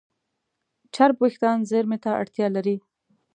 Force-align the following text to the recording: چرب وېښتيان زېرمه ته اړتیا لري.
چرب 0.93 1.15
وېښتيان 1.23 1.59
زېرمه 1.69 1.97
ته 2.03 2.09
اړتیا 2.21 2.47
لري. 2.55 2.75